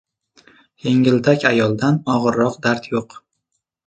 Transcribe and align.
•Yengiltak 0.85 1.45
ayoldan 1.49 1.99
og‘irroq 2.13 2.57
dard 2.65 2.89
yo‘q. 2.95 3.15